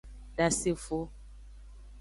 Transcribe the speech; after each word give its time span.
Dasefo. 0.37 0.99